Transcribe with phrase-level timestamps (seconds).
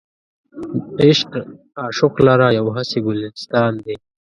[1.03, 1.31] عشق
[1.81, 3.95] عاشق لره یو هسې ګلستان دی.